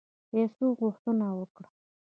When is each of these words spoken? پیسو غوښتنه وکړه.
پیسو 0.29 0.65
غوښتنه 0.79 1.25
وکړه. 1.39 1.67